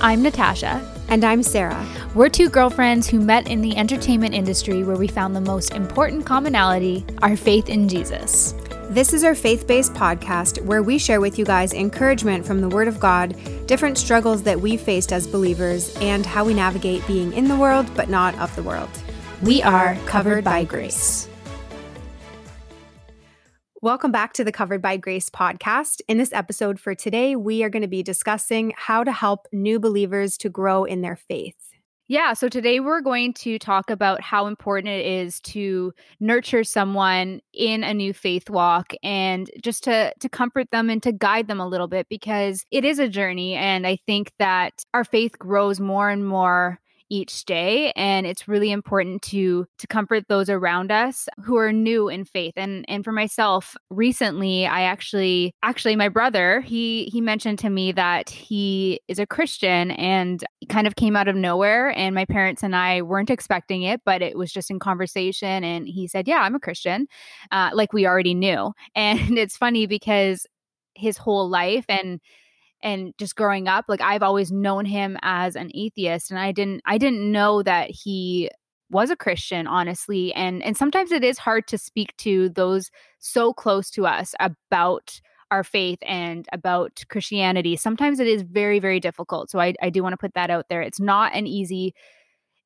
[0.00, 0.90] I'm Natasha.
[1.08, 1.86] And I'm Sarah.
[2.14, 6.26] We're two girlfriends who met in the entertainment industry where we found the most important
[6.26, 8.54] commonality our faith in Jesus.
[8.90, 12.68] This is our faith based podcast where we share with you guys encouragement from the
[12.68, 13.36] Word of God,
[13.66, 17.86] different struggles that we've faced as believers, and how we navigate being in the world
[17.94, 18.90] but not of the world.
[19.42, 21.28] We are covered by grace.
[23.84, 26.00] Welcome back to the Covered by Grace podcast.
[26.08, 29.78] In this episode for today, we are going to be discussing how to help new
[29.78, 31.74] believers to grow in their faith.
[32.08, 37.42] Yeah, so today we're going to talk about how important it is to nurture someone
[37.52, 41.60] in a new faith walk and just to to comfort them and to guide them
[41.60, 45.78] a little bit because it is a journey and I think that our faith grows
[45.78, 46.80] more and more
[47.14, 52.08] each day and it's really important to to comfort those around us who are new
[52.08, 57.58] in faith and and for myself recently i actually actually my brother he he mentioned
[57.58, 62.14] to me that he is a christian and kind of came out of nowhere and
[62.14, 66.08] my parents and i weren't expecting it but it was just in conversation and he
[66.08, 67.06] said yeah i'm a christian
[67.50, 68.72] uh, like we already knew.
[68.96, 70.46] And it's funny because
[70.94, 72.20] his whole life and
[72.84, 76.80] and just growing up like i've always known him as an atheist and i didn't
[76.86, 78.48] i didn't know that he
[78.90, 83.52] was a christian honestly and and sometimes it is hard to speak to those so
[83.52, 89.50] close to us about our faith and about christianity sometimes it is very very difficult
[89.50, 91.94] so i, I do want to put that out there it's not an easy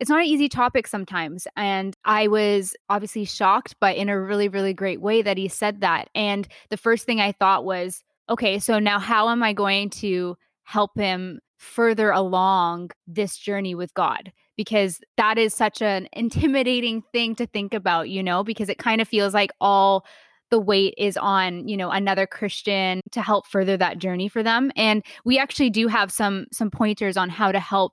[0.00, 1.46] it's not an easy topic sometimes.
[1.56, 5.80] And I was obviously shocked, but in a really, really great way that he said
[5.80, 6.08] that.
[6.14, 10.36] And the first thing I thought was, okay, so now how am I going to
[10.64, 14.32] help him further along this journey with God?
[14.56, 19.00] Because that is such an intimidating thing to think about, you know, because it kind
[19.00, 20.04] of feels like all
[20.50, 24.70] the weight is on you know another christian to help further that journey for them.
[24.76, 27.92] And we actually do have some some pointers on how to help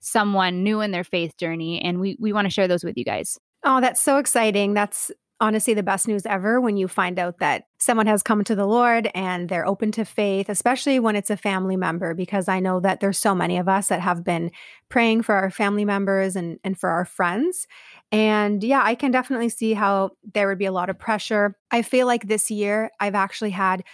[0.00, 3.04] someone new in their faith journey and we we want to share those with you
[3.04, 3.38] guys.
[3.64, 4.74] Oh that's so exciting.
[4.74, 8.56] That's honestly the best news ever when you find out that someone has come to
[8.56, 12.58] the Lord and they're open to faith, especially when it's a family member, because I
[12.58, 14.50] know that there's so many of us that have been
[14.88, 17.68] praying for our family members and, and for our friends.
[18.10, 21.56] And yeah, I can definitely see how there would be a lot of pressure.
[21.70, 23.84] I feel like this year I've actually had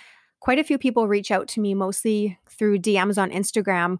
[0.40, 3.98] quite a few people reach out to me, mostly through DMs on Instagram.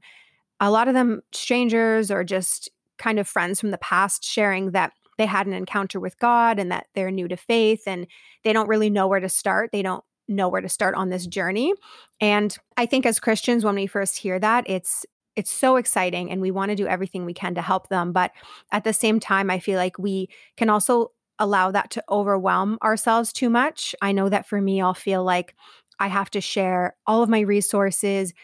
[0.59, 4.93] A lot of them strangers or just kind of friends from the past sharing that
[5.19, 8.07] they had an encounter with God and that they're new to faith and
[8.45, 9.71] they don't really know where to start.
[9.73, 11.75] They don't know where to start on this journey.
[12.21, 16.43] And I think as Christians when we first hear that, it's it's so exciting and
[16.43, 18.33] we want to do everything we can to help them, but
[18.71, 23.33] at the same time I feel like we can also allow that to overwhelm ourselves
[23.33, 23.95] too much.
[24.03, 25.55] I know that for me I'll feel like
[25.99, 28.35] I have to share all of my resources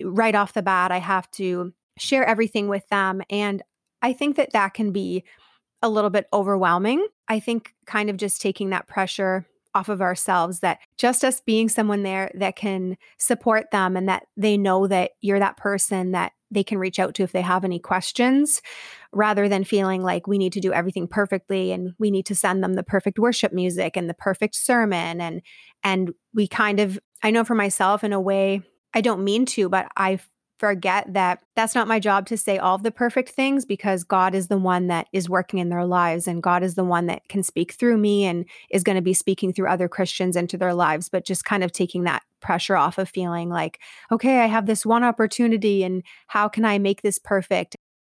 [0.00, 0.92] eh, right off the bat.
[0.92, 3.62] I have to share everything with them and
[4.00, 5.24] I think that that can be
[5.82, 7.06] a little bit overwhelming.
[7.28, 11.68] I think kind of just taking that pressure off of ourselves that just us being
[11.68, 16.32] someone there that can support them and that they know that you're that person that
[16.50, 18.62] they can reach out to if they have any questions
[19.12, 22.64] rather than feeling like we need to do everything perfectly and we need to send
[22.64, 25.42] them the perfect worship music and the perfect sermon and
[25.84, 28.62] and we kind of I know for myself in a way
[28.94, 30.18] I don't mean to but I
[30.58, 34.48] forget that that's not my job to say all the perfect things because God is
[34.48, 37.42] the one that is working in their lives and God is the one that can
[37.42, 41.08] speak through me and is going to be speaking through other Christians into their lives.
[41.08, 43.80] But just kind of taking that pressure off of feeling like
[44.12, 47.76] okay I have this one opportunity and how can I make this perfect?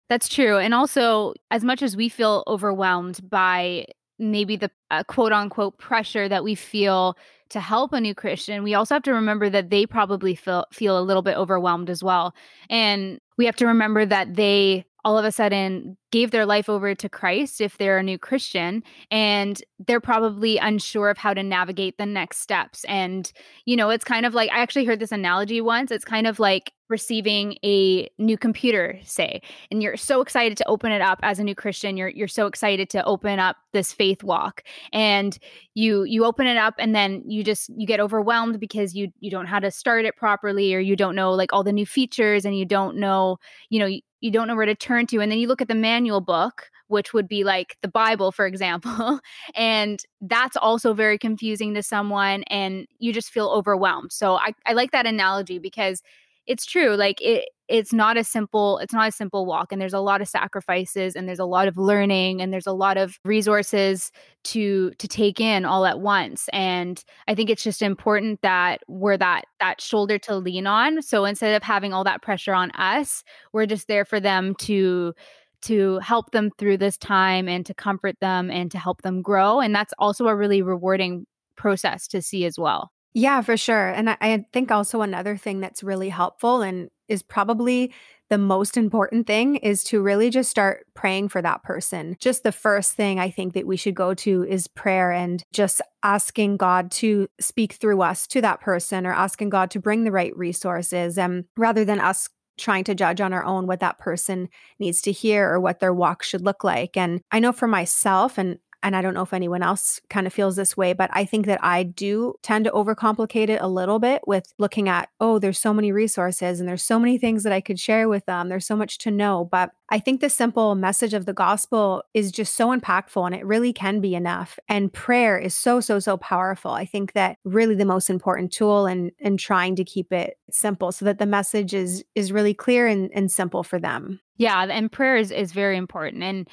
[0.09, 3.85] That's true and also as much as we feel overwhelmed by
[4.19, 7.17] maybe the uh, quote unquote pressure that we feel
[7.51, 10.97] to help a new Christian, we also have to remember that they probably feel feel
[10.97, 12.33] a little bit overwhelmed as well.
[12.69, 16.93] And we have to remember that they all of a sudden gave their life over
[16.93, 21.97] to Christ if they're a new Christian and they're probably unsure of how to navigate
[21.97, 23.31] the next steps and
[23.65, 26.39] you know it's kind of like I actually heard this analogy once it's kind of
[26.39, 31.39] like receiving a new computer say and you're so excited to open it up as
[31.39, 34.61] a new christian you're you're so excited to open up this faith walk
[34.91, 35.39] and
[35.73, 39.31] you you open it up and then you just you get overwhelmed because you you
[39.31, 41.85] don't know how to start it properly or you don't know like all the new
[41.85, 43.37] features and you don't know
[43.69, 45.69] you know you, you don't know where to turn to and then you look at
[45.69, 49.21] the manual book which would be like the bible for example
[49.55, 54.11] and that's also very confusing to someone and you just feel overwhelmed.
[54.11, 56.03] So i, I like that analogy because
[56.47, 56.95] it's true.
[56.95, 60.21] Like it it's not a simple it's not a simple walk and there's a lot
[60.21, 64.11] of sacrifices and there's a lot of learning and there's a lot of resources
[64.43, 69.15] to to take in all at once and i think it's just important that we're
[69.15, 73.23] that that shoulder to lean on so instead of having all that pressure on us
[73.53, 75.13] we're just there for them to
[75.61, 79.61] to help them through this time and to comfort them and to help them grow
[79.61, 83.89] and that's also a really rewarding process to see as well yeah, for sure.
[83.89, 87.93] And I, think also another thing that's really helpful and is probably
[88.29, 92.15] the most important thing is to really just start praying for that person.
[92.21, 95.81] Just the first thing I think that we should go to is prayer and just
[96.01, 100.13] asking God to speak through us to that person or asking God to bring the
[100.13, 104.47] right resources and rather than us trying to judge on our own what that person
[104.79, 106.95] needs to hear or what their walk should look like.
[106.95, 110.33] And I know for myself and and I don't know if anyone else kind of
[110.33, 113.99] feels this way, but I think that I do tend to overcomplicate it a little
[113.99, 117.53] bit with looking at, oh, there's so many resources and there's so many things that
[117.53, 118.49] I could share with them.
[118.49, 119.47] There's so much to know.
[119.51, 123.45] But I think the simple message of the gospel is just so impactful and it
[123.45, 124.57] really can be enough.
[124.67, 126.71] And prayer is so, so, so powerful.
[126.71, 130.91] I think that really the most important tool and and trying to keep it simple
[130.91, 134.19] so that the message is is really clear and, and simple for them.
[134.37, 136.23] Yeah, and prayer is, is very important.
[136.23, 136.49] And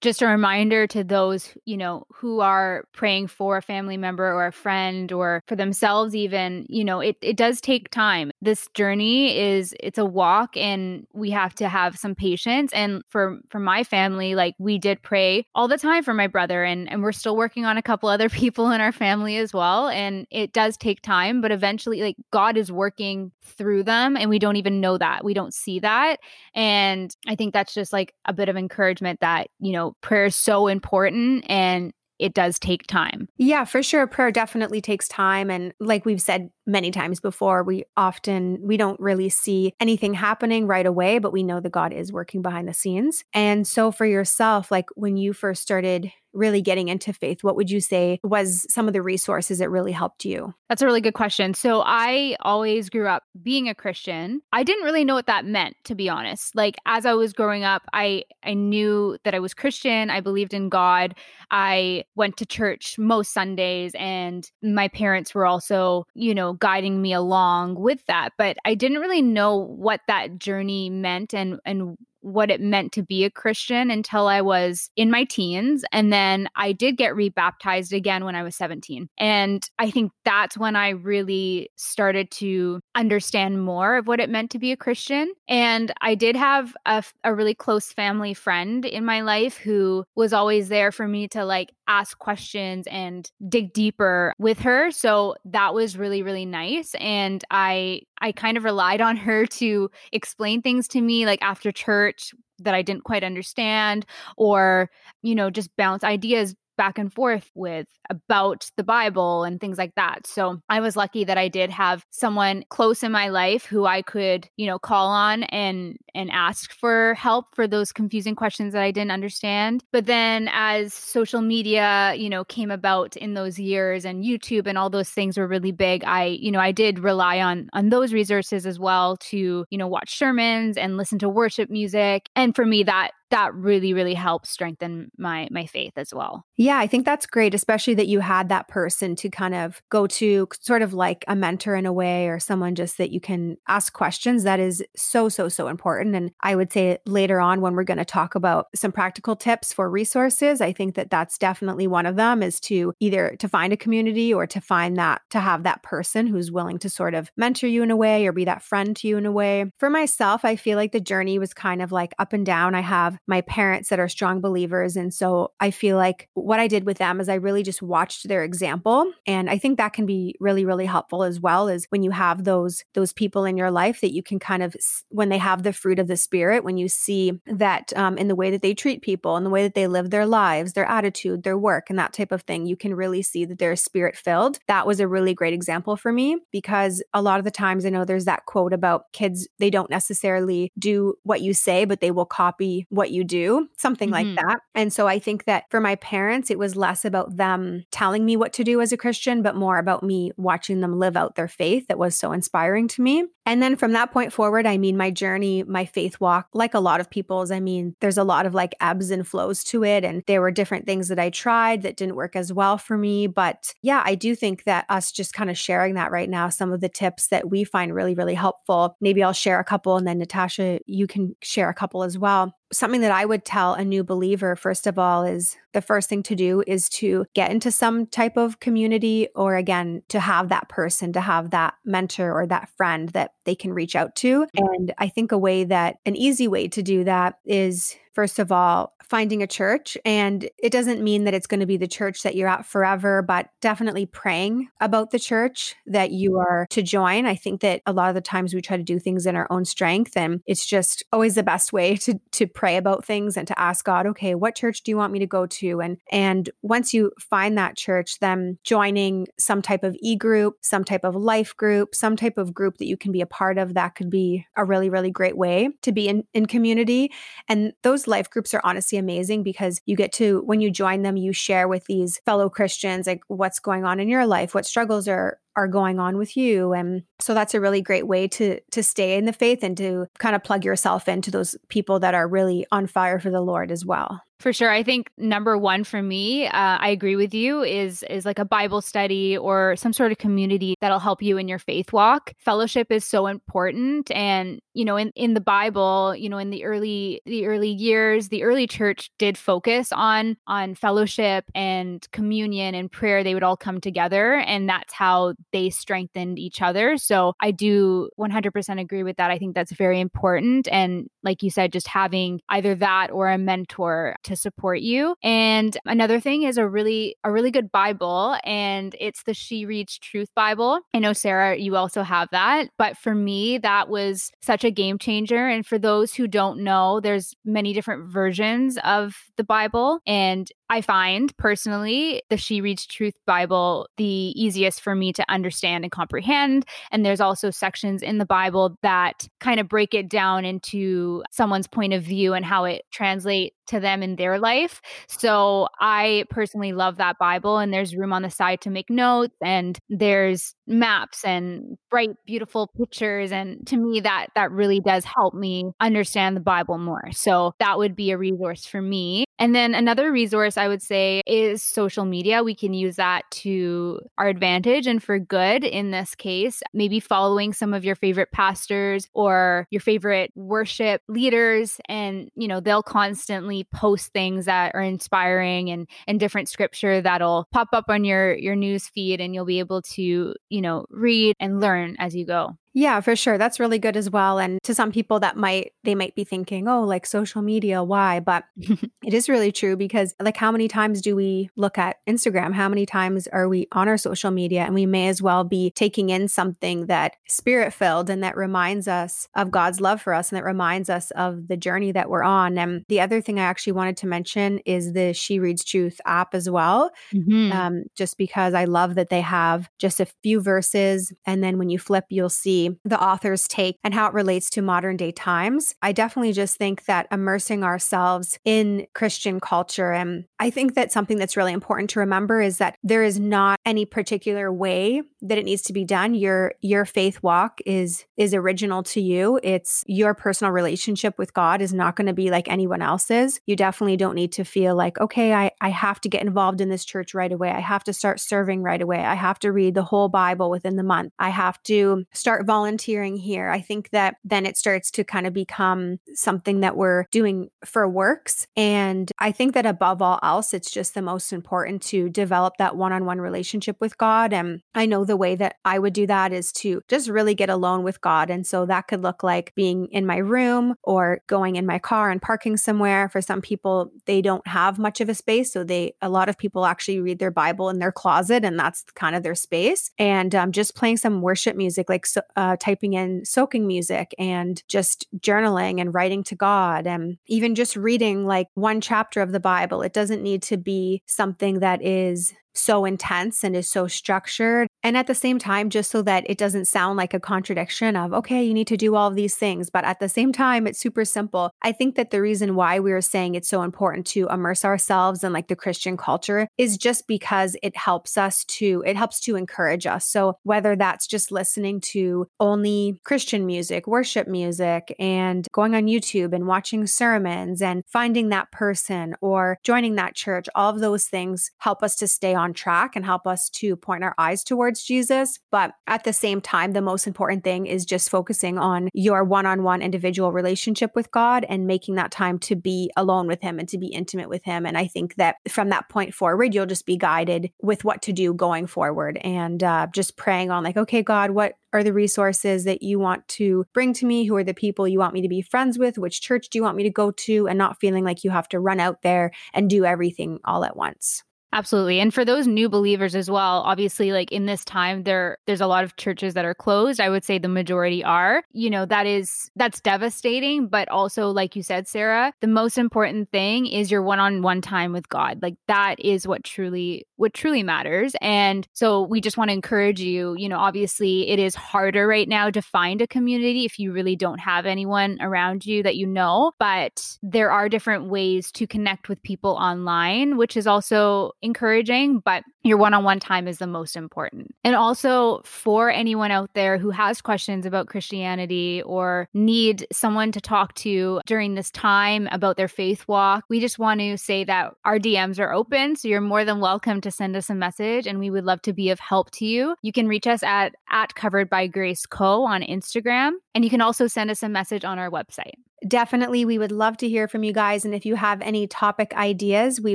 [0.00, 4.46] just a reminder to those you know who are praying for a family member or
[4.46, 8.30] a friend or for themselves even you know it, it does take time.
[8.42, 12.72] This journey is it's a walk and we have to have some patience.
[12.72, 16.62] And for for my family like we did pray all the time for my brother
[16.64, 19.88] and and we're still working on a couple other people in our family as well.
[19.88, 24.38] And it does take time but eventually like god is working through them and we
[24.38, 25.24] don't even know that.
[25.24, 26.20] We don't see that.
[26.54, 30.66] And i think that's just like a bit of encouragement that you prayer is so
[30.66, 33.28] important and it does take time.
[33.36, 34.06] Yeah, for sure.
[34.06, 35.50] Prayer definitely takes time.
[35.50, 40.66] And like we've said many times before, we often we don't really see anything happening
[40.66, 43.24] right away, but we know that God is working behind the scenes.
[43.32, 47.70] And so for yourself, like when you first started really getting into faith, what would
[47.70, 50.54] you say was some of the resources that really helped you?
[50.68, 51.54] That's a really good question.
[51.54, 54.42] So I always grew up being a Christian.
[54.52, 56.54] I didn't really know what that meant to be honest.
[56.54, 60.54] Like as I was growing up, I I knew that I was Christian, I believed
[60.54, 61.14] in God.
[61.50, 67.12] I went to church most Sundays and my parents were also, you know, guiding me
[67.12, 72.50] along with that, but I didn't really know what that journey meant and and what
[72.50, 75.84] it meant to be a Christian until I was in my teens.
[75.92, 79.08] And then I did get rebaptized again when I was 17.
[79.16, 84.50] And I think that's when I really started to understand more of what it meant
[84.50, 85.32] to be a Christian.
[85.46, 90.32] And I did have a, a really close family friend in my life who was
[90.32, 94.90] always there for me to like ask questions and dig deeper with her.
[94.90, 96.96] So that was really, really nice.
[96.98, 101.72] And I I kind of relied on her to explain things to me like after
[101.72, 104.90] church that I didn't quite understand or
[105.22, 109.94] you know just bounce ideas back and forth with about the Bible and things like
[109.96, 110.26] that.
[110.26, 114.02] So I was lucky that I did have someone close in my life who I
[114.02, 118.82] could, you know, call on and and ask for help for those confusing questions that
[118.82, 119.84] I didn't understand.
[119.92, 124.78] But then as social media, you know, came about in those years and YouTube and
[124.78, 128.12] all those things were really big, I, you know, I did rely on on those
[128.12, 132.28] resources as well to, you know, watch sermons and listen to worship music.
[132.34, 136.44] And for me that that really really helps strengthen my my faith as well.
[136.56, 140.06] Yeah i think that's great especially that you had that person to kind of go
[140.06, 143.56] to sort of like a mentor in a way or someone just that you can
[143.68, 147.74] ask questions that is so so so important and i would say later on when
[147.74, 151.86] we're going to talk about some practical tips for resources i think that that's definitely
[151.86, 155.40] one of them is to either to find a community or to find that to
[155.40, 158.44] have that person who's willing to sort of mentor you in a way or be
[158.44, 159.70] that friend to you in a way.
[159.78, 162.74] For myself i feel like the journey was kind of like up and down.
[162.74, 164.96] I have my parents that are strong believers.
[164.96, 168.28] And so I feel like what I did with them is I really just watched
[168.28, 169.10] their example.
[169.26, 172.44] And I think that can be really, really helpful as well as when you have
[172.44, 174.74] those, those people in your life that you can kind of,
[175.08, 178.34] when they have the fruit of the spirit, when you see that um, in the
[178.34, 181.42] way that they treat people, in the way that they live their lives, their attitude,
[181.42, 184.58] their work, and that type of thing, you can really see that they're spirit filled.
[184.68, 187.90] That was a really great example for me because a lot of the times I
[187.90, 192.10] know there's that quote about kids, they don't necessarily do what you say, but they
[192.10, 194.34] will copy what what you do, something mm-hmm.
[194.34, 194.60] like that.
[194.74, 198.36] And so I think that for my parents, it was less about them telling me
[198.36, 201.46] what to do as a Christian, but more about me watching them live out their
[201.46, 203.24] faith that was so inspiring to me.
[203.48, 206.80] And then from that point forward, I mean, my journey, my faith walk, like a
[206.80, 210.04] lot of people's, I mean, there's a lot of like ebbs and flows to it.
[210.04, 213.28] And there were different things that I tried that didn't work as well for me.
[213.28, 216.72] But yeah, I do think that us just kind of sharing that right now, some
[216.72, 218.96] of the tips that we find really, really helpful.
[219.00, 222.52] Maybe I'll share a couple and then Natasha, you can share a couple as well
[222.72, 226.22] something that I would tell a new believer, first of all, is the first thing
[226.24, 230.68] to do is to get into some type of community, or again, to have that
[230.68, 234.46] person, to have that mentor or that friend that they can reach out to.
[234.54, 238.50] And I think a way that, an easy way to do that is first of
[238.50, 239.96] all, finding a church.
[240.04, 243.22] And it doesn't mean that it's going to be the church that you're at forever,
[243.22, 246.40] but definitely praying about the church that you mm-hmm.
[246.40, 247.26] are to join.
[247.26, 249.46] I think that a lot of the times we try to do things in our
[249.50, 250.16] own strength.
[250.16, 253.84] And it's just always the best way to, to pray about things and to ask
[253.84, 255.80] God, okay, what church do you want me to go to?
[255.82, 261.04] And and once you find that church, then joining some type of e-group, some type
[261.04, 263.94] of life group, some type of group that you can be a part of, that
[263.94, 267.12] could be a really, really great way to be in, in community.
[267.48, 271.18] And those life groups are honestly amazing because you get to, when you join them,
[271.18, 275.06] you share with these fellow Christians, like what's going on in your life, what struggles
[275.06, 278.82] are are going on with you and so that's a really great way to to
[278.82, 282.28] stay in the faith and to kind of plug yourself into those people that are
[282.28, 284.70] really on fire for the lord as well for sure.
[284.70, 288.44] I think number one for me, uh, I agree with you, is is like a
[288.44, 292.34] Bible study or some sort of community that'll help you in your faith walk.
[292.38, 296.64] Fellowship is so important, and you know, in in the Bible, you know, in the
[296.64, 302.92] early the early years, the early church did focus on on fellowship and communion and
[302.92, 303.24] prayer.
[303.24, 306.98] They would all come together, and that's how they strengthened each other.
[306.98, 309.30] So I do 100% agree with that.
[309.30, 313.38] I think that's very important, and like you said, just having either that or a
[313.38, 315.14] mentor to support you.
[315.22, 319.98] And another thing is a really a really good Bible and it's the She Reads
[319.98, 320.80] Truth Bible.
[320.94, 324.98] I know Sarah you also have that, but for me that was such a game
[324.98, 330.50] changer and for those who don't know, there's many different versions of the Bible and
[330.68, 335.92] I find personally the She Reads Truth Bible the easiest for me to understand and
[335.92, 336.64] comprehend.
[336.90, 341.68] And there's also sections in the Bible that kind of break it down into someone's
[341.68, 344.80] point of view and how it translates to them in their life.
[345.08, 349.34] So I personally love that Bible, and there's room on the side to make notes,
[349.42, 353.32] and there's maps and bright, beautiful pictures.
[353.32, 357.10] And to me, that that really does help me understand the Bible more.
[357.12, 359.24] So that would be a resource for me.
[359.38, 362.42] And then another resource I would say is social media.
[362.42, 366.62] We can use that to our advantage and for good in this case.
[366.72, 372.60] Maybe following some of your favorite pastors or your favorite worship leaders and, you know,
[372.60, 378.04] they'll constantly post things that are inspiring and and different scripture that'll pop up on
[378.04, 382.14] your your news feed and you'll be able to, you know, read and learn as
[382.14, 382.56] you go.
[382.76, 383.38] Yeah, for sure.
[383.38, 384.38] That's really good as well.
[384.38, 388.20] And to some people that might they might be thinking, "Oh, like social media, why?"
[388.20, 392.52] But it is really true because like how many times do we look at Instagram?
[392.52, 395.70] How many times are we on our social media and we may as well be
[395.70, 400.36] taking in something that spirit-filled and that reminds us of God's love for us and
[400.36, 402.58] that reminds us of the journey that we're on.
[402.58, 406.34] And the other thing I actually wanted to mention is the She Reads Truth app
[406.34, 406.90] as well.
[407.14, 407.52] Mm-hmm.
[407.52, 411.70] Um, just because I love that they have just a few verses and then when
[411.70, 415.74] you flip you'll see the author's take and how it relates to modern day times.
[415.82, 421.18] I definitely just think that immersing ourselves in Christian culture, and I think that something
[421.18, 425.44] that's really important to remember is that there is not any particular way that it
[425.44, 426.14] needs to be done.
[426.14, 429.40] Your your faith walk is is original to you.
[429.42, 433.40] It's your personal relationship with God is not going to be like anyone else's.
[433.46, 436.68] You definitely don't need to feel like, okay, I, I have to get involved in
[436.68, 437.50] this church right away.
[437.50, 439.00] I have to start serving right away.
[439.00, 441.12] I have to read the whole Bible within the month.
[441.18, 443.50] I have to start volunteering here.
[443.50, 447.88] I think that then it starts to kind of become something that we're doing for
[447.88, 448.46] works.
[448.56, 452.76] And I think that above all else, it's just the most important to develop that
[452.76, 454.32] one on one relationship with God.
[454.32, 457.50] And I know the way that I would do that is to just really get
[457.50, 458.30] alone with God.
[458.30, 462.10] And so that could look like being in my room or going in my car
[462.10, 463.08] and parking somewhere.
[463.08, 465.52] For some people, they don't have much of a space.
[465.52, 468.84] So they, a lot of people actually read their Bible in their closet and that's
[468.94, 469.90] kind of their space.
[469.98, 474.14] And um, just playing some worship music, like so, uh, uh, typing in soaking music
[474.18, 479.32] and just journaling and writing to God and even just reading like one chapter of
[479.32, 479.82] the Bible.
[479.82, 484.68] It doesn't need to be something that is so intense and is so structured.
[484.82, 488.12] And at the same time, just so that it doesn't sound like a contradiction of,
[488.12, 489.70] okay, you need to do all these things.
[489.70, 491.50] But at the same time, it's super simple.
[491.62, 495.24] I think that the reason why we were saying it's so important to immerse ourselves
[495.24, 499.36] in like the Christian culture is just because it helps us to, it helps to
[499.36, 500.06] encourage us.
[500.06, 506.32] So whether that's just listening to only Christian music, worship music, and going on YouTube
[506.32, 511.50] and watching sermons and finding that person or joining that church, all of those things
[511.58, 515.40] help us to stay on track and help us to point our eyes towards Jesus.
[515.50, 519.46] But at the same time, the most important thing is just focusing on your one
[519.46, 523.58] on one individual relationship with God and making that time to be alone with Him
[523.58, 524.64] and to be intimate with Him.
[524.64, 528.12] And I think that from that point forward, you'll just be guided with what to
[528.12, 532.64] do going forward and uh, just praying on, like, okay, God, what are the resources
[532.64, 534.24] that you want to bring to me?
[534.24, 535.98] Who are the people you want me to be friends with?
[535.98, 537.48] Which church do you want me to go to?
[537.48, 540.76] And not feeling like you have to run out there and do everything all at
[540.76, 541.24] once.
[541.56, 542.00] Absolutely.
[542.00, 545.66] And for those new believers as well, obviously like in this time there there's a
[545.66, 547.00] lot of churches that are closed.
[547.00, 548.44] I would say the majority are.
[548.52, 553.30] You know, that is that's devastating, but also like you said Sarah, the most important
[553.30, 555.38] thing is your one-on-one time with God.
[555.40, 558.14] Like that is what truly what truly matters.
[558.20, 562.28] And so we just want to encourage you, you know, obviously it is harder right
[562.28, 566.06] now to find a community if you really don't have anyone around you that you
[566.06, 572.20] know, but there are different ways to connect with people online, which is also encouraging,
[572.20, 574.54] but your one on one time is the most important.
[574.64, 580.40] And also for anyone out there who has questions about Christianity or need someone to
[580.40, 584.74] talk to during this time about their faith walk, we just want to say that
[584.84, 585.96] our DMs are open.
[585.96, 588.72] So you're more than welcome to send us a message and we would love to
[588.72, 589.76] be of help to you.
[589.82, 593.32] You can reach us at, at Covered by Grace Co on Instagram.
[593.54, 595.54] And you can also send us a message on our website.
[595.86, 597.84] Definitely, we would love to hear from you guys.
[597.84, 599.94] And if you have any topic ideas, we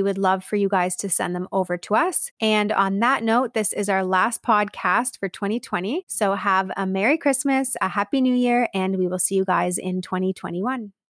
[0.00, 2.30] would love for you guys to send them over to us.
[2.40, 6.04] And on that note, this is our last podcast for 2020.
[6.06, 9.76] So have a Merry Christmas, a Happy New Year, and we will see you guys
[9.76, 10.92] in 2021.